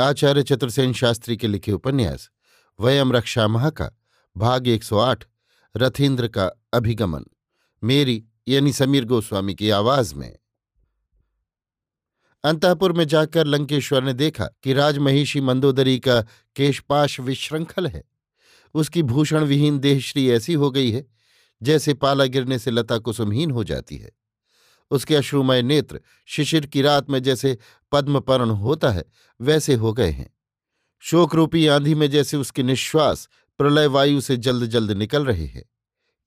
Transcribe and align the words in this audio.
आचार्य 0.00 0.42
चतुर्सेन 0.42 0.92
शास्त्री 0.92 1.36
के 1.36 1.48
लिखे 1.48 1.72
उपन्यास 1.72 2.30
वयम 2.80 3.12
रक्षा 3.12 3.48
मह 3.48 3.70
का 3.70 3.90
भाग 4.36 4.68
108 4.68 5.24
रथीन्द्र 5.76 6.28
का 6.28 6.50
अभिगमन, 6.72 7.24
मेरी 7.84 8.24
यानी 8.48 8.72
समीर 8.72 9.04
गोस्वामी 9.04 9.54
की 9.54 9.70
आवाज़ 9.70 10.14
में। 10.14 10.38
अंतापुर 12.44 12.92
में 12.92 13.04
जाकर 13.04 13.46
लंकेश्वर 13.46 14.04
ने 14.04 14.12
देखा 14.12 14.44
कि 14.62 14.72
राजमहिषी 14.72 15.40
मंदोदरी 15.40 15.98
का 15.98 16.22
केशपाश 16.56 17.20
विश्रृंखल 17.20 17.86
है। 17.86 18.04
उसकी 18.74 19.02
भूषण 19.02 19.44
विहीन 19.44 19.78
देहश्री 19.78 20.30
ऐसी 20.30 20.54
हो 20.54 20.70
गई 20.70 20.90
है, 20.90 21.06
जैसे 21.62 21.94
पाला 21.94 22.24
गिरने 22.24 22.58
से 22.58 22.70
लता 22.70 22.98
कुसुमहीन 22.98 23.50
हो 23.50 23.64
जाती 23.64 23.96
है। 23.96 24.19
उसके 24.90 25.16
अश्रुमय 25.16 25.62
नेत्र 25.62 26.00
शिशिर 26.26 26.66
की 26.66 26.82
रात 26.82 27.10
में 27.10 27.22
जैसे 27.22 27.58
पद्मपर्ण 27.92 28.50
होता 28.50 28.90
है, 28.90 29.04
वैसे 29.40 29.74
हो 29.74 29.92
गए 29.92 30.10
हैं। 30.10 30.30
शोकरूपी 31.02 31.66
आंधी 31.66 31.94
में 31.94 32.10
जैसे 32.10 32.36
उसके 32.36 32.62
निश्वास 32.62 33.28
प्रलय 33.58 33.86
वायु 33.86 34.20
से 34.20 34.36
जल्द 34.36 34.66
जल्द 34.66 34.90
निकल 34.90 35.24
रहे 35.24 35.46
हैं। 35.46 35.64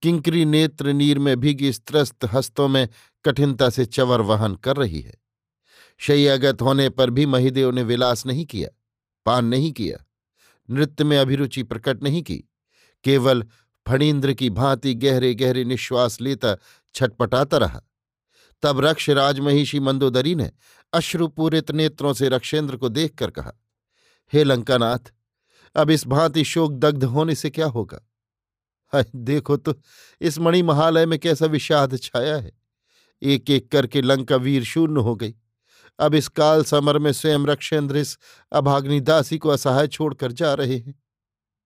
किंकरी 0.01 0.45
नेत्र 0.45 0.93
नीर 0.93 1.19
में 1.19 1.39
भीगी 1.39 1.73
स्त्रस्त 1.73 2.25
हस्तों 2.33 2.67
में 2.67 2.87
कठिनता 3.25 3.69
से 3.69 3.85
चवर 3.85 4.21
वहन 4.21 4.55
कर 4.55 4.75
रही 4.75 5.01
है। 5.01 5.13
शय्यागत 5.97 6.61
होने 6.61 6.89
पर 6.89 7.09
भी 7.09 7.25
महिदेव 7.25 7.71
ने 7.71 7.83
विलास 7.83 8.25
नहीं 8.25 8.45
किया, 8.45 8.69
पान 9.25 9.45
नहीं 9.45 9.71
किया, 9.71 10.05
नृत्य 10.69 11.03
में 11.03 11.17
अभिरुचि 11.17 11.63
प्रकट 11.63 12.03
नहीं 12.03 12.23
की, 12.23 12.37
केवल 13.03 13.43
फणीन्द्र 13.87 14.33
की 14.33 14.49
भांति 14.49 14.93
गहरे 14.93 15.33
गहरे 15.35 15.63
निश्वास 15.63 16.21
लेता 16.21 16.55
छटपटाता 16.95 17.57
रहा। 17.57 17.81
तब 18.63 18.79
रक्ष 18.79 19.09
राजमहिषी 19.09 19.79
मंदोदरी 19.79 20.35
ने 20.35 20.51
अश्रुपूरित 20.93 21.71
नेत्रों 21.71 22.13
से 22.13 22.29
रक्षेंद्र 22.29 22.77
को 22.77 22.89
देखकर 22.89 23.31
कहा, 23.31 23.51
हे 24.33 24.43
लंकानाथ, 24.43 25.13
अब 25.75 25.89
इस 25.89 26.07
भांति 26.07 26.43
शोक 26.43 26.73
दग्ध 26.73 27.03
होने 27.03 27.35
से 27.35 27.49
क्या 27.49 27.65
होगा? 27.65 27.99
हाय, 28.93 29.05
देखो 29.15 29.57
तो 29.57 29.75
इस 30.21 30.39
मणि 30.39 30.61
महालय 30.61 31.05
में 31.05 31.19
कैसा 31.19 31.45
विषाद 31.45 31.97
छाया 31.97 32.35
है। 32.37 32.51
एक 33.21 33.49
एक 33.49 33.71
करके 33.71 34.01
लंका 34.01 34.35
वीर 34.35 34.63
शून्य 34.63 35.01
हो 35.01 35.15
गई। 35.15 35.35
अब 35.99 36.15
इस 36.15 36.27
काल 36.27 36.63
समर 36.63 36.97
में 36.99 37.11
स्वयं 37.11 37.45
रक्षेंद्र 37.45 37.97
इस 37.97 38.17
अभाग्निदासी 38.51 39.37
को 39.37 39.49
असहाय 39.49 39.87
छोड़कर 39.87 40.31
जा 40.31 40.53
रहे 40.53 40.77
हैं। 40.77 41.02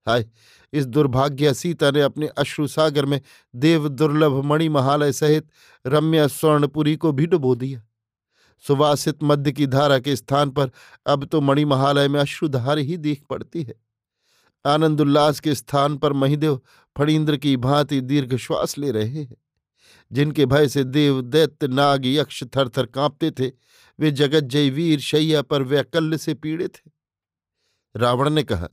हाय, 0.08 0.26
इस 0.74 0.86
दुर्भाग्य 0.86 1.54
सीता 1.54 1.92
ने 1.92 2.02
अपने 2.02 2.28
अश्रु 2.28 2.68
सागर 2.68 3.06
में 3.06 3.22
देव 3.56 3.88
दुर्लभ 3.90 4.44
मणि 4.46 4.70
महालय 4.70 5.12
सहित 5.12 5.48
रम्या 5.88 6.28
स्वर्णपुरी 6.28 6.96
को 6.96 7.12
भी 7.12 7.26
डुबो 7.26 7.56
दिया। 7.56 7.84
सुवासित 8.68 9.24
मध्य 9.24 9.52
की 9.52 9.68
धारा 9.68 10.00
के 10.00 10.16
स्थान 10.16 10.50
पर 10.50 10.72
अब 11.06 11.26
तो 11.26 11.42
मणि 11.42 11.66
महालय 11.66 12.08
में 12.08 12.20
अश्रुधार 12.20 12.78
ही 12.78 12.98
देख 12.98 13.24
पड़ती 13.30 13.64
है। 13.64 13.74
आनंद 14.66 15.02
उल्लास 15.02 15.40
के 15.40 15.56
स्थान 15.56 15.98
पर 15.98 16.14
महिदेव 16.14 16.62
फणीन्द्र 16.98 17.38
की 17.38 17.58
भांति 17.58 18.02
दीर्घ 18.02 18.36
श्वास 18.36 18.78
ले 18.78 18.92
रहे 18.92 19.10
हैं। 19.10 19.38
जिनके 20.12 20.46
भय 20.46 20.68
से 20.68 20.84
देव 20.84 21.22
दैत्य 21.22 21.68
नाग 21.68 22.06
यक्ष 22.06 22.44
थर 22.44 22.70
थर 22.70 22.86
कांपते 22.86 23.32
थे, 23.32 23.52
वे 24.00 24.12
जगत 24.12 24.44
जय 24.44 24.70
वीर 24.70 25.00
शैया 25.00 25.42
पर 25.42 25.64
वैकल्य 25.64 26.18
से 26.18 26.34
पीड़ित 26.34 26.76
थे 26.76 26.92
रावण 27.96 28.30
ने 28.30 28.44
कहा 28.44 28.70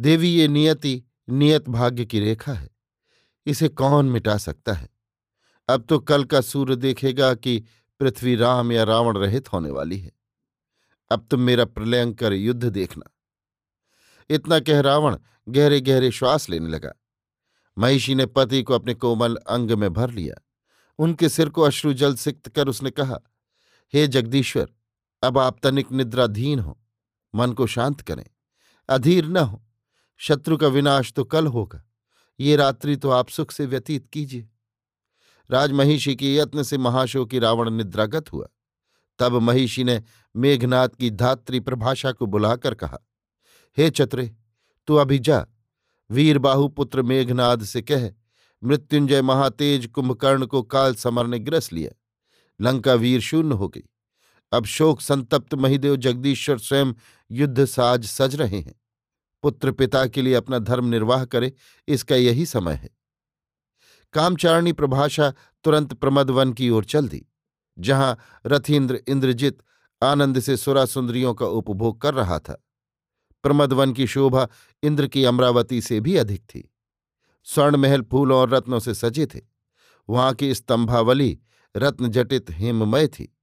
देवी 0.00 0.28
ये 0.28 0.48
नियति 0.48 1.04
नियत 1.28 1.68
भाग्य 1.68 2.04
की 2.04 2.20
रेखा 2.20 2.52
है। 2.52 2.70
इसे 3.46 3.68
कौन 3.68 4.10
मिटा 4.10 4.36
सकता 4.36 4.72
है? 4.72 4.88
अब 5.68 5.86
तो 5.88 5.98
कल 5.98 6.24
का 6.24 6.40
सूर्य 6.40 6.76
देखेगा 6.76 7.34
कि 7.34 7.64
पृथ्वी 8.00 8.34
राम 8.34 8.72
या 8.72 8.84
रावण 8.84 9.16
रहित 9.16 9.52
होने 9.52 9.70
वाली 9.70 9.98
है। 9.98 10.12
अब 11.12 11.26
तुम 11.30 11.40
मेरा 11.40 11.64
प्रलयंकर 11.64 12.32
युद्ध 12.32 12.64
देखना। 12.64 13.10
इतना 14.30 14.60
कह 14.60 14.80
रावण 14.80 15.18
गहरे 15.48 15.80
गहरे 15.80 16.10
श्वास 16.10 16.50
लेने 16.50 16.68
लगा। 16.68 16.92
महिषी 17.78 18.14
ने 18.14 18.26
पति 18.26 18.62
को 18.62 18.74
अपने 18.74 18.94
कोमल 18.94 19.36
अंग 19.36 19.70
में 19.70 19.92
भर 19.92 20.10
लिया। 20.10 20.46
उनके 20.98 21.28
सिर 21.28 21.48
को 21.48 21.62
अश्रु 21.62 21.92
जल 21.92 22.14
सिक्त 22.14 22.48
कर 22.48 22.68
उसने 22.68 22.90
कहा, 22.90 23.18
हे 23.94 24.06
जगदीश्वर, 24.06 24.72
अब 25.22 25.38
आप 25.38 25.58
तनिक 25.62 25.92
निद्राधीन 25.92 26.58
हो। 26.58 26.80
मन 27.34 27.52
को 27.52 27.66
शांत 27.66 28.00
करें। 28.00 28.26
अधीर 28.88 29.26
न 29.26 29.36
हो। 29.36 29.66
शत्रु 30.20 30.56
का 30.56 30.68
विनाश 30.68 31.12
तो 31.12 31.24
कल 31.24 31.46
होगा। 31.46 31.82
ये 32.40 32.56
रात्रि 32.56 32.96
तो 32.96 33.10
आप 33.10 33.28
सुख 33.28 33.50
से 33.50 33.66
व्यतीत 33.66 34.06
कीजिए। 34.06 34.48
राजमहिषी 35.50 36.14
के 36.16 36.34
यत्न 36.36 36.62
से 36.62 36.78
महाशोकी 36.78 37.38
रावण 37.38 37.70
निद्रागत 37.70 38.32
हुआ। 38.32 38.46
तब 39.18 39.32
महिषी 39.32 39.84
ने 39.84 40.02
मेघनाथ 40.34 40.88
की 40.88 41.10
धात्री 41.10 41.60
प्रभाषा 41.60 42.12
को 42.12 42.26
बुलाकर 42.26 42.74
कहा, 42.74 42.98
हे 43.76 43.90
चतुरे 43.90 44.30
तू 44.88 44.94
अभी 44.94 45.18
जा। 45.18 45.44
वीर 46.10 46.38
बाहुपुत्र 46.38 47.02
मेघनाद 47.02 47.64
से 47.64 47.82
कह, 47.82 48.08
मृत्युंजय 48.62 49.22
महातेज 49.22 49.86
कुंभकर्ण 49.86 50.46
को 50.46 50.62
काल 50.62 50.94
समर 50.94 51.26
ने 51.26 51.38
ग्रस 51.38 51.72
लिया। 51.72 51.90
लंका 52.60 52.94
वीर 52.94 53.20
शून्य 53.20 53.54
हो 53.54 53.68
गई। 53.68 53.82
अब 54.52 54.64
शोक 54.64 55.00
संतप्त 55.00 55.54
महिदेव 55.54 55.96
जगदीश्वर 55.96 56.58
स्वयं 56.58 56.92
युद्ध 57.30 57.64
साज 57.64 58.04
सज 58.04 58.36
रहे 58.36 58.60
हैं। 58.60 58.79
पुत्र 59.42 59.72
पिता 59.72 60.06
के 60.06 60.22
लिए 60.22 60.34
अपना 60.34 60.58
धर्म 60.58 60.86
निर्वाह 60.86 61.24
करे, 61.24 61.52
इसका 61.88 62.16
यही 62.16 62.46
समय 62.46 62.74
है। 62.74 62.90
कामचारणी 64.12 64.72
प्रभाषा 64.72 65.32
तुरंत 65.64 65.94
प्रमदवन 65.94 66.52
की 66.52 66.70
ओर 66.70 66.84
चल 66.84 67.08
दी, 67.08 67.26
जहाँ 67.78 68.18
रथीन्द्र 68.46 69.00
इंद्रजित 69.08 69.58
आनंद 70.02 70.40
से 70.40 70.56
सुरा 70.56 70.84
सुंदरियों 70.84 71.34
का 71.34 71.46
उपभोग 71.46 72.00
कर 72.00 72.14
रहा 72.14 72.38
था। 72.38 72.64
प्रमदवन 73.42 73.92
की 73.92 74.06
शोभा 74.06 74.48
इंद्र 74.82 75.06
की 75.06 75.24
अमरावती 75.24 75.80
से 75.80 76.00
भी 76.00 76.16
अधिक 76.16 76.42
थी। 76.42 76.74
स्वर्ण 77.44 77.76
महल 77.76 78.02
फूलों 78.02 78.38
और 78.38 78.50
रत्नों 78.50 78.78
से 78.78 78.94
सजे 78.94 79.26
थे। 79.26 79.40
वहाँ 80.08 80.34
की 80.34 80.54
स्तंभावली 80.54 81.38
रत्नजटित 81.76 82.50
हेममय 82.50 83.06
थी। 83.08 83.36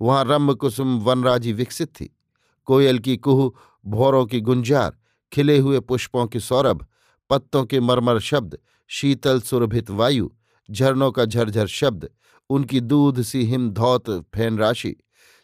वहाँ 0.00 0.24
रम्य 0.24 0.54
कुसुम 0.54 0.98
वनराजी 1.00 1.52
विकसित 1.52 1.88
थी। 1.88 2.16
कोयल 2.64 2.98
की 2.98 3.16
कुह, 3.16 3.52
भौरों 3.86 4.26
की 4.26 4.40
गुंजार 4.40 4.99
खिले 5.32 5.58
हुए 5.58 5.80
पुष्पों 5.80 6.26
के 6.26 6.40
सौरभ, 6.40 6.86
पत्तों 7.30 7.64
के 7.64 7.80
मरमर 7.80 8.20
शब्द, 8.20 8.58
शीतल 8.88 9.40
सुरभित 9.40 9.90
वायु, 9.90 10.30
झरनों 10.70 11.12
का 11.12 11.24
झरझर 11.24 11.66
शब्द, 11.66 12.10
उनकी 12.50 12.80
दूध 12.80 13.22
सी 13.22 13.44
हिम 13.44 13.70
धौत 13.70 14.10
फ़ैन 14.10 14.58
राशि, 14.58 14.96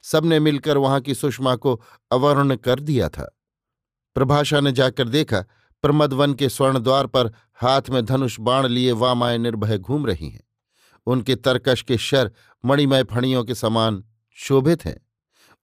सबने 0.02 0.40
मिलकर 0.40 0.76
वहाँ 0.76 1.00
की 1.00 1.14
सुषमा 1.14 1.56
को 1.56 1.82
अवर्ण 2.12 2.56
कर 2.56 2.80
दिया 2.80 3.08
था। 3.08 3.38
प्रभाषा 4.14 4.60
ने 4.60 4.72
जाकर 4.72 5.08
देखा, 5.08 5.44
प्रमदवन 5.82 6.34
के 6.34 6.48
स्वर्ण 6.48 6.78
द्वार 6.78 7.06
पर 7.06 7.26
हाथ 7.54 7.82
में 7.90 8.04
धनुष 8.04 8.40
बाण 8.40 8.66
लिए 8.66 8.92
वामाएँ 8.92 9.38
निर्भय 9.38 9.78
घूम 9.78 10.06
रही 10.06 10.30
हैं। 10.30 10.44
उनके 11.06 11.36
तरकश 11.36 11.82
के 11.82 11.98
शर 11.98 12.32
मणिमय 12.64 13.04
फणियों 13.04 13.44
के 13.44 13.54
समान 13.54 14.04
शोभित 14.34 14.84
हैं। 14.84 15.05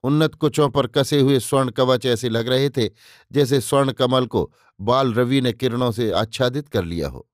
उन्नत 0.04 0.34
कुचों 0.34 0.68
पर 0.70 0.86
कसे 0.86 1.20
हुए 1.20 1.38
स्वर्ण 1.40 1.70
कवच 1.70 2.06
ऐसे 2.06 2.28
लग 2.28 2.48
रहे 2.48 2.70
थे 2.70 2.88
जैसे 3.32 3.60
स्वर्ण 3.60 3.92
कमल 3.92 4.26
को 4.26 4.52
बाल 4.80 5.12
रवि 5.14 5.40
ने 5.40 5.52
किरणों 5.52 5.90
से 5.92 6.10
आच्छादित 6.10 6.68
कर 6.68 6.84
लिया 6.84 7.08
हो। 7.08 7.28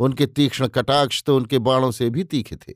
उनके 0.00 0.26
तीक्ष्ण 0.26 0.66
कटाक्ष 0.68 1.22
तो 1.22 1.36
उनके 1.36 1.58
बाणों 1.58 1.90
से 1.90 2.10
भी 2.10 2.24
तीखे 2.24 2.56
थे। 2.56 2.74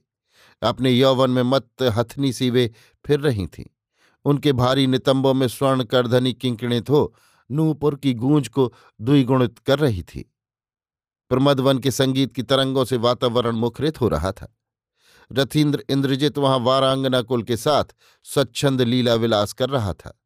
अपने 0.62 0.90
यौवन 0.90 1.30
में 1.30 1.42
मत 1.42 1.68
हथनी 1.82 2.32
सी 2.32 2.50
वे 2.50 2.70
फिर 3.04 3.20
रही 3.20 3.46
थीं। 3.46 3.64
उनके 4.24 4.52
भारी 4.52 4.86
नितंबों 4.86 5.34
में 5.34 5.48
स्वर्ण 5.48 5.84
करधनी 5.84 6.32
किंकिणित 6.32 6.90
हो 6.90 7.14
नूपुर 7.50 7.96
की 7.96 8.14
गूंज 8.14 8.48
को 8.48 8.72
द्विगुणित 9.00 9.58
कर 9.58 9.78
रही 9.78 10.02
थी। 10.02 10.32
प्रमदवन 11.30 11.78
के 11.78 11.90
संगीत 11.90 12.32
की 12.32 12.42
तरंगों 12.42 12.84
से 12.84 12.96
वातावरण 12.96 13.56
मुखरित 13.56 14.00
हो 14.00 14.08
रहा 14.08 14.32
था। 14.32 14.52
रथीन्द्र 15.30 15.84
इंद्रजित 15.90 16.38
वहाँ 16.38 16.58
वारांगना 16.58 17.20
कुल 17.22 17.42
के 17.42 17.56
साथ 17.56 17.84
स्वच्छंद 18.26 18.82
लीला 18.82 19.14
विलास 19.14 19.52
कर 19.52 19.70
रहा 19.70 19.92
था। 19.92 20.18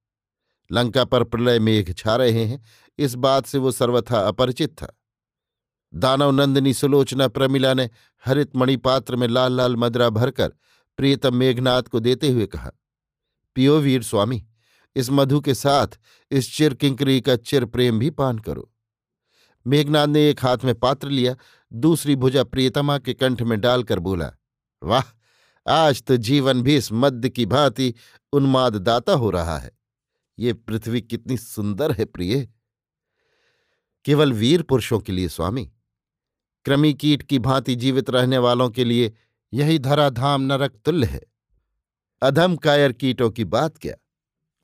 लंका 0.70 1.04
पर 1.04 1.24
प्रलय 1.24 1.58
मेघ 1.58 1.92
छा 1.92 2.16
रहे 2.16 2.44
हैं, 2.44 2.62
इस 2.98 3.14
बात 3.14 3.46
से 3.46 3.58
वो 3.58 3.70
सर्वथा 3.72 4.20
अपरिचित 4.20 4.70
था। 4.72 4.96
दानव 5.94 6.30
नंदिनी 6.30 6.74
सुलोचना 6.74 7.28
प्रमिला 7.28 7.72
ने 7.74 7.88
हरित 8.24 8.56
मणिपात्र 8.56 9.16
में 9.16 9.26
लाल 9.28 9.52
लाल 9.52 9.76
मदरा 9.76 10.08
भरकर 10.08 10.52
प्रियतम 10.98 11.34
मेघनाथ 11.34 11.82
को 11.82 12.00
देते 12.00 12.28
हुए 12.28 12.46
कहा, 12.46 12.70
पियो 13.56 13.78
वीर 13.78 14.02
स्वामी, 14.02 14.44
इस 14.96 15.10
मधु 15.10 15.40
के 15.40 15.54
साथ 15.54 15.98
इस 16.30 16.56
चिर 16.56 16.74
किंकरी 16.74 17.20
का 17.20 17.36
चिर 17.36 17.64
प्रेम 17.64 17.98
भी 17.98 18.10
पान 18.10 18.38
करो। 18.38 18.70
मेघनाथ 19.66 20.06
ने 20.06 20.28
एक 20.30 20.44
हाथ 20.44 20.58
में 20.64 20.74
पात्र 20.74 21.08
लिया, 21.08 21.34
दूसरी 21.72 22.16
भुजा 22.16 22.44
प्रियतमा 22.44 22.98
के 22.98 23.14
कंठ 23.14 23.42
में 23.42 23.60
डालकर 23.60 23.98
बोला 23.98 24.32
वाह, 24.82 25.02
आज 25.66 26.02
तो 26.02 26.16
जीवन 26.16 26.62
भी 26.62 26.76
इस 26.76 26.92
मध्य 26.92 27.28
की 27.30 27.46
भांति 27.46 27.94
उन्माद 28.32 28.76
दाता 28.76 29.12
हो 29.12 29.30
रहा 29.30 29.58
है। 29.58 29.70
ये 30.38 30.52
पृथ्वी 30.52 31.02
कितनी 31.02 31.36
सुंदर 31.36 31.92
है 31.92 32.04
प्रिय। 32.04 32.48
केवल 34.04 34.32
वीर 34.32 34.62
पुरुषों 34.62 35.00
के 35.00 35.12
लिए 35.12 35.28
स्वामी, 35.28 35.72
क्रमी 36.64 36.94
कीट 36.94 37.22
की 37.22 37.38
भांति 37.38 37.76
जीवित 37.76 38.10
रहने 38.10 38.38
वालों 38.38 38.70
के 38.70 38.84
लिए 38.84 39.12
यही 39.52 39.78
धराधाम 39.78 40.42
नरक 40.42 40.76
तुल्य 40.84 41.06
है। 41.06 41.20
अधम 42.22 42.56
कायर 42.56 42.92
कीटों 42.92 43.30
की 43.30 43.44
बात 43.44 43.78
क्या? 43.78 43.94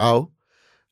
आओ, 0.00 0.32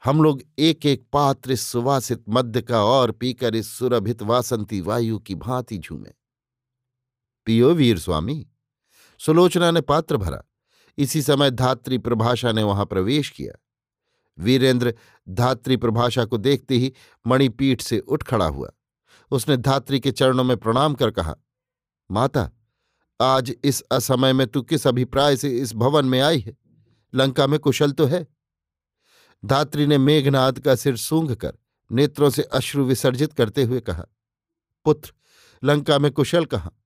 हम 0.04 0.22
लोग 0.22 0.42
एक 0.58 0.86
एक 0.86 1.04
पात्र 1.12 1.52
इस 1.52 1.60
सुवासित 1.60 2.24
मध्य 2.28 2.62
का 2.62 2.84
और 2.84 3.12
पीकर 3.12 3.54
इस 3.54 3.70
सुरभित 3.70 4.22
वासंती 4.22 4.80
वायु 4.80 5.18
की 5.18 5.34
भांति 5.34 5.78
झूमे। 5.78 6.10
पियो 7.46 7.74
वीर 7.74 7.98
स्वामी। 7.98 8.46
सुलोचना 9.26 9.70
ने 9.70 9.80
पात्र 9.80 10.16
भरा। 10.16 10.42
इसी 10.98 11.22
समय 11.22 11.50
धात्री 11.50 11.98
प्रभाषा 11.98 12.52
ने 12.52 12.62
वहाँ 12.62 12.86
प्रवेश 12.86 13.30
किया। 13.30 13.62
वीरेंद्र 14.38 14.94
धात्री 15.28 15.76
प्रभाषा 15.76 16.24
को 16.24 16.36
देखते 16.36 16.74
ही 16.74 16.92
मणिपीठ 17.26 17.80
से 17.80 17.98
उठ 17.98 18.22
खड़ा 18.22 18.46
हुआ। 18.46 18.70
उसने 19.30 19.56
धात्री 19.56 20.00
के 20.00 20.12
चरणों 20.12 20.44
में 20.44 20.56
प्रणाम 20.56 20.94
कर 20.94 21.10
कहा, 21.10 21.34
माता, 22.10 22.50
आज 23.20 23.54
इस 23.64 23.82
असमय 23.82 24.32
में 24.32 24.46
तू 24.46 24.62
किस 24.62 24.86
अभिप्राय 24.86 25.36
से 25.36 25.58
इस 25.58 25.74
भवन 25.74 26.04
में 26.04 26.20
आई 26.20 26.40
है? 26.40 26.56
लंका 27.14 27.46
में 27.46 27.58
कुशल 27.58 27.92
तो 27.92 28.06
है? 28.06 28.26
धात्री 29.44 29.86
ने 29.86 29.98
मेघनाद 29.98 30.58
का 30.58 30.74
सिर 30.74 30.96
सूंघ 30.96 31.34
कर 31.34 31.52
नेत्रों 31.92 32.30
से 32.30 32.42
अश्रु 32.42 32.84
विसर्जित 32.84 33.32
करते 33.32 33.62
हुए 33.62 33.80
कहा, 33.80 34.06
पुत्र, 34.84 35.12
लंका 35.64 35.98
में 35.98 36.10
कुशल 36.10 36.44
कहाँ? 36.44 36.80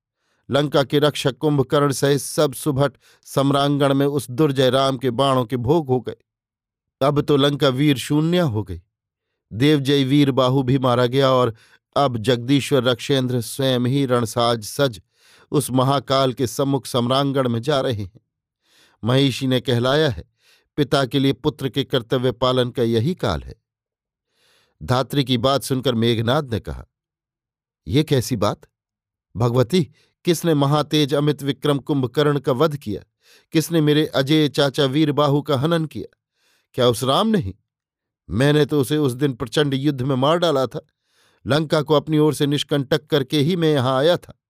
लंका 0.51 0.83
के 0.83 0.99
रक्षक 0.99 1.37
कुंभकर्ण 1.39 1.93
सहित 1.93 2.21
सब 2.21 2.53
सुभट 2.55 2.97
सम्रांगण 3.25 3.95
में 3.95 4.07
उस 4.07 4.31
दुर्जय 4.31 4.71
राम 4.71 4.97
के 4.99 5.11
बाणों 5.11 5.45
के 5.45 5.57
भोग 5.57 5.89
हो 5.89 6.01
गए। 6.01 6.17
अब 7.01 7.21
तो 7.21 7.37
लंका 7.37 7.69
वीर 7.69 7.99
शून्य 7.99 8.39
हो 8.39 8.63
गई 8.63 8.81
देवजय 9.53 10.05
वीर 10.05 10.31
बाहु 10.31 10.63
भी 10.63 10.79
मारा 10.79 11.07
गया 11.07 11.31
और 11.31 11.55
अब 11.97 12.17
जगदीश्वर 12.19 12.85
रक्षेंद्र 12.85 13.41
स्वयं 13.41 13.81
ही 13.81 14.07
रणसाज 14.07 14.65
सज 14.65 15.01
उस 15.51 15.71
महाकाल 15.71 16.33
के 16.33 16.47
सम्मुख 16.47 16.87
सम्रांगण 16.87 17.49
में 17.49 17.61
जा 17.63 17.81
रहे 17.81 18.03
हैं। 18.03 18.21
महिषी 19.05 19.47
ने 19.47 19.61
कहलाया 19.61 20.09
है, 20.09 20.25
पिता 20.77 21.05
के 21.07 21.19
लिए 21.19 21.33
पुत्र 21.33 21.69
के 21.69 21.85
कर्तव्य 21.85 22.33
पालन 22.33 22.71
का 22.71 22.83
यही 22.83 23.15
काल 23.15 23.43
है। 23.43 23.55
धात्री 24.83 25.25
की 25.25 25.39
बात 25.39 25.63
सुनकर 25.63 25.95
मेघनाद 25.95 26.53
ने 26.55 26.61
कहा 26.61 26.87
यह 27.87 28.03
कैसी 28.03 28.37
बात? 28.37 28.61
भगवती 29.37 29.91
किसने 30.25 30.55
महातेज 30.55 31.15
अमित 31.15 31.43
विक्रम 31.43 31.79
कुंभकर्ण 31.79 32.39
का 32.39 32.53
वध 32.53 32.77
किया? 32.77 33.03
किसने 33.53 33.81
मेरे 33.81 34.07
अजय 34.07 34.49
चाचा 34.49 34.85
वीर 34.85 35.13
बाहु 35.13 35.43
का 35.43 35.57
हनन 35.57 35.85
किया? 35.85 36.19
क्या 36.75 36.89
उस 36.89 37.05
राम 37.05 37.29
नहीं? 37.29 37.55
मैंने 38.31 38.65
तो 38.65 38.81
उसे 38.81 38.97
उस 38.97 39.13
दिन 39.13 39.33
प्रचंड 39.33 39.75
युद्ध 39.75 40.03
में 40.03 40.17
मार 40.17 40.39
डाला 40.39 40.67
था। 40.67 40.87
लंका 41.47 41.83
को 41.83 41.95
अपनी 41.95 42.19
ओर 42.19 42.35
से 42.35 42.47
निष्कंटक 42.47 43.07
करके 43.07 43.39
ही 43.39 43.57
मैं 43.57 43.73
यहाँ 43.73 43.99
आया 43.99 44.17
था। 44.17 44.41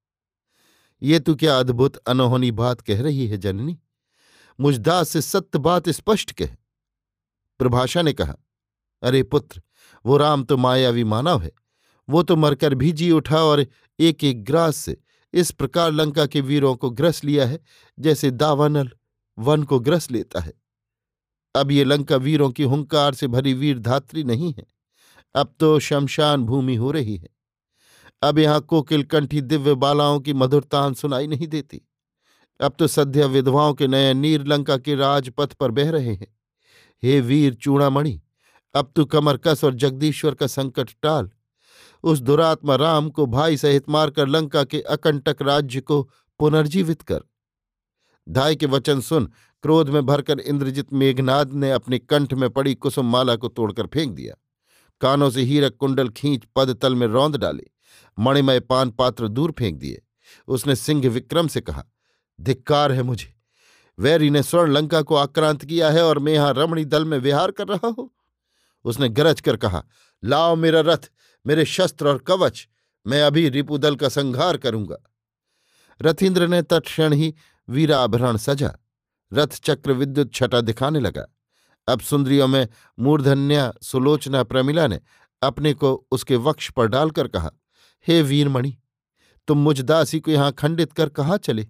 ये 1.03 1.21
तू 1.21 1.35
क्या 1.35 1.59
अद्भुत 1.59 1.97
अनहोनी 1.97 2.51
बात 2.51 2.81
कह 2.81 3.03
रही 3.03 3.27
है 3.27 3.39
जननी? 3.39 3.79
मुझदास 4.61 5.09
से 5.09 5.21
सत्य 5.21 5.59
बात 5.59 5.89
स्पष्ट 5.89 6.33
कह। 6.33 6.47
प्रभाषा 7.59 8.03
ने 8.03 8.13
कहा, 8.13 8.37
अरे 9.03 9.23
पुत्र, 9.23 9.63
वो 10.07 10.17
राम 10.17 10.45
तो 10.45 10.57
मायावी 10.57 11.05
मानव 11.05 11.43
है। 11.43 11.53
वो 12.09 12.23
तो 12.23 12.37
मरकर 12.37 12.75
भी 12.75 12.93
जी 12.93 13.11
उठा 13.11 13.43
और 13.43 13.67
एक 13.99 14.25
एक 14.25 14.45
ग्रास 14.45 14.77
से 14.77 14.97
इस 15.35 15.51
प्रकार 15.51 15.93
लंका 15.93 16.27
के 16.27 16.41
वीरों 16.41 16.75
को 16.77 16.91
ग्रस 16.91 17.25
लिया 17.25 17.47
है, 17.47 17.61
जैसे 17.99 18.31
दावानल 18.31 18.91
वन 19.39 19.63
को 19.63 19.79
ग्रस 19.81 20.11
लेता 20.11 20.41
है। 20.41 20.53
अब 21.55 21.71
ये 21.71 21.85
लंका 21.85 22.17
वीरों 22.17 22.51
की 22.51 22.63
हुंकार 22.63 23.15
से 23.15 23.27
भरी 23.27 23.55
वीर 23.55 23.79
धात्री 23.79 24.25
नहीं 24.25 24.55
है। 24.59 24.67
अब 25.35 25.55
तो 25.61 25.79
शमशान 25.79 26.45
भूमि 26.45 26.75
हो 26.77 26.91
रही 26.91 27.17
है। 27.17 27.29
अब 28.23 28.39
यहाँ 28.39 28.61
कोकिल 28.61 29.03
कंठी 29.03 29.41
दिव्य 29.41 29.75
बालाओं 29.75 30.21
की 30.21 30.33
मधुरतान 30.33 30.95
सुनाई 30.95 31.27
नहीं 31.27 31.47
देती। 31.47 31.81
अब 32.61 32.75
तो 32.79 32.87
सद्य 32.87 33.27
विधवाओं 33.27 33.75
के 33.75 33.87
नए 33.87 34.15
नीर 34.15 34.45
लंका 34.45 34.77
के 34.77 34.95
राजपथ 34.95 35.53
पर 35.53 35.71
बह 35.71 35.91
रहे 35.91 36.15
हैं। 36.15 36.27
हे 37.03 37.21
वीर 37.21 37.55
चूड़ामणि, 37.55 38.21
अब 38.75 38.93
तू 38.97 39.05
कमरकस 39.05 39.65
और 39.65 39.75
जगदीश्वर 39.75 40.35
का 40.35 40.47
संकट 40.47 40.91
टाल। 41.03 41.31
उस 42.05 42.21
दुरात्मा 42.21 42.75
राम 42.77 43.09
को 43.11 43.27
भाई 43.27 43.57
सहित 43.57 43.89
मारकर 43.89 44.29
लंका 44.29 44.65
के 44.65 44.81
अकंटक 44.81 45.43
राज्य 45.43 45.81
को 45.81 46.03
पुनर्जीवित 46.41 47.03
कर। 47.03 47.21
धाय 48.27 48.57
के 48.57 48.67
वचन 48.67 49.01
सुन 49.01 49.31
क्रोध 49.65 49.89
में 49.89 50.05
भरकर 50.07 50.41
इंद्रजित 50.41 50.93
मेघनाद 50.93 51.53
ने 51.53 51.71
अपने 51.73 51.99
कंठ 51.99 52.35
में 52.35 52.49
पड़ी 52.51 52.75
कुसुम 52.75 53.11
माला 53.11 53.37
को 53.37 53.49
तोड़कर 53.49 53.87
फेंक 53.87 54.13
दिया। 54.13 54.35
कानों 55.01 55.31
से 55.31 55.43
हीरक 55.43 55.77
कुंडल 55.77 56.09
खींच 56.09 56.45
पद 56.57 56.75
तल 56.75 56.95
में 56.95 57.07
रौंद 57.07 57.37
डाले। 57.37 57.67
मणिमय 58.19 58.61
पान 58.61 58.91
पात्र 58.91 59.29
दूर 59.29 59.55
फेंक 59.59 59.79
दिए। 59.79 60.03
उसने 60.49 60.77
सिंह 60.77 61.09
विक्रम 61.09 61.49
से 61.49 61.61
कहा, 61.61 61.85
धिक्कार 62.39 62.93
है 62.93 63.03
मुझे। 63.03 63.35
वैरी 63.99 64.31
ने 64.31 64.43
स्वर्ण 64.43 64.73
लंका 64.73 65.03
को 65.03 65.15
आक्रांत 65.15 65.65
किया 65.65 65.91
है 65.91 66.03
और 66.05 66.19
मैं 66.19 66.33
यहाँ 66.33 66.53
रमणी 66.55 66.85
दल 66.85 67.05
में 67.05 67.19
विहार 67.19 67.51
कर 67.51 67.69
रहा 67.69 67.87
हूँ। 67.89 68.11
उसने 68.85 69.09
गरज 69.09 69.41
कर 69.41 69.57
कहा, 69.57 69.83
लाओ 70.23 70.57
मेरा 70.57 70.81
रथ। 70.81 71.11
मेरे 71.49 71.65
शस्त्र 71.65 72.09
और 72.09 72.19
कवच 72.19 72.69
मैं 73.07 73.23
अभी 73.23 73.49
रिपुदल 73.49 73.97
का 73.97 74.09
संहार 74.09 74.57
करूँगा। 74.57 74.97
रथीन्द्र 76.03 76.49
ने 76.49 76.63
तत्क्षण 76.63 77.13
ही 77.13 77.35
वीराभरण 77.69 78.37
सजा 78.37 78.73
रथ 79.33 79.47
चक्र 79.47 79.93
विद्युत 79.93 80.35
छटा 80.35 80.61
दिखाने 80.61 81.01
लगा। 81.01 81.27
अब 81.89 82.01
सुंदरियों 82.01 82.49
में 82.49 82.69
मूर्धन्या 82.99 83.73
सुलोचना 83.83 84.43
प्रमिला 84.43 84.87
ने 84.87 85.01
अपने 85.43 85.75
को 85.75 86.07
उसके 86.11 86.37
वक्ष 86.37 86.71
पर 86.71 86.87
डालकर 86.87 87.29
कहा, 87.29 87.51
हे 88.09 88.23
वीरमणि, 88.23 88.77
तुम 89.49 89.59
मुझ 89.59 89.81
दासी 89.81 90.21
को 90.21 90.31
यहाँ 90.31 90.53
खंडित 90.53 90.93
कर 90.93 91.09
कहाँ 91.09 91.39
चले? 91.39 91.67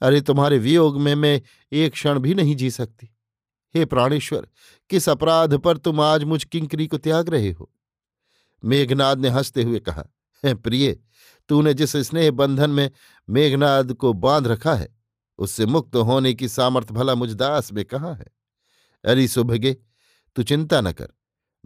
अरे 0.00 0.20
तुम्हारे 0.20 0.58
वियोग 0.58 1.00
में 1.00 1.14
मैं 1.14 1.42
एक 1.72 1.92
क्षण 1.92 2.18
भी 2.18 2.34
नहीं 2.34 2.56
जी 2.56 2.70
सकती। 2.70 3.14
हे 3.74 3.84
प्राणेश्वर, 3.84 4.48
किस 4.90 5.08
अपराध 5.08 5.58
पर 5.58 5.76
तुम 5.76 6.00
आज 6.00 6.24
मुझ 6.24 6.44
किंकरी 6.44 6.86
को 6.86 6.98
त्याग 6.98 7.28
रहे 7.28 7.50
हो? 7.50 7.70
मेघनाद 8.64 9.18
ने 9.18 9.28
हँसते 9.28 9.62
हुए 9.62 9.78
कहा, 9.78 10.04
है 10.44 10.54
प्रिय, 10.54 10.98
तूने 11.48 11.74
जिस 11.74 11.96
स्नेह 11.96 12.30
बंधन 12.30 12.70
में 12.70 12.90
मेघनाद 13.30 13.92
को 13.92 14.12
बाँध 14.12 14.46
रखा 14.46 14.74
है, 14.74 14.88
उससे 15.38 15.66
मुक्त 15.66 15.96
होने 15.96 16.34
की 16.34 16.48
सामर्थ्य 16.48 16.94
भला 16.94 17.14
मुझ 17.14 17.30
दास 17.30 17.72
में 17.72 17.84
कहाँ 17.84 18.14
है? 18.14 18.26
अरे 19.04 19.28
सुभगे, 19.28 19.76
तू 20.36 20.42
चिंता 20.42 20.80
न 20.80 20.92
कर, 20.92 21.08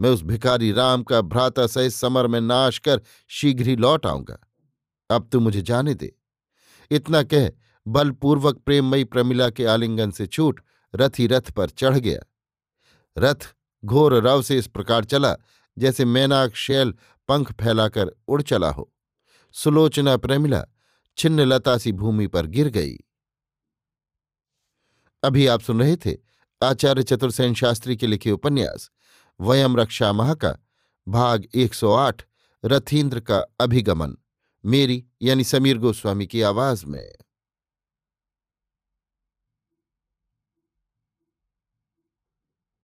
मैं 0.01 0.11
उस 0.11 0.23
भिखारी 0.23 0.73
राम 0.73 1.03
का 1.03 1.21
भ्राता 1.21 1.67
सहित 1.67 1.93
समर 1.93 2.27
में 2.27 2.41
नाश 2.41 2.79
कर 2.79 3.01
शीघ्र 3.29 3.67
ही 3.67 3.77
लौट 3.77 4.07
आऊँगा। 4.07 4.39
अब 5.11 5.29
तू 5.33 5.41
मुझे 5.41 5.63
जाने 5.63 5.95
दे। 5.95 6.13
इतना 6.91 7.23
कह, 7.23 7.51
बलपूर्वक 7.87 8.57
प्रेममयी 8.57 9.05
प्रमिला 9.05 9.51
के 9.51 9.65
आलिंगन 9.65 10.11
से 10.11 10.27
छूट 10.27 10.61
रथी 10.95 11.27
रथ 11.27 11.51
पर 11.51 11.71
चढ़ 11.71 11.99
गया। 11.99 12.21
रथ 13.17 13.55
घोर 13.85 14.15
रव 14.15 14.43
से 14.43 14.59
इस 14.59 14.67
प्रकार 14.67 15.05
चला 15.05 15.37
जैसे 15.79 16.05
मैनाक 16.05 16.55
शैल 16.55 16.95
पंख 17.29 17.53
फैलाकर 17.53 18.11
उड़ 18.29 18.43
चला 18.43 18.71
हो। 18.71 18.93
सुलोचना 19.53 20.17
प्रेमिला 20.17 20.65
छिन्न 21.19 21.41
लता 21.41 21.79
सी 21.79 21.93
भूमि 21.93 22.27
पर 22.27 22.47
गिर 22.47 22.69
गई। 22.69 22.97
अभी 25.23 25.47
आप 25.47 25.61
सुन 25.61 25.81
रहे 25.81 25.97
थे 25.97 26.17
आचार्य 26.63 27.03
चतुर्सेन 27.03 27.55
शास्त्री 27.55 27.97
के 27.97 28.07
लिखे 28.07 28.31
उपन्यास, 28.31 28.91
वयम 29.41 29.77
रक्षा 29.77 30.13
माह 30.13 30.35
का 30.35 30.59
भाग 31.09 31.47
108 31.55 32.23
रथीन्द्र 32.65 33.21
का 33.21 33.39
अभिगमन, 33.61 34.17
मेरी 34.65 35.07
यानी 35.23 35.45
समीर 35.45 35.79
गोस्वामी 35.79 36.27
की 36.27 36.43
आवाज़ 36.43 36.87
में। 36.87 37.13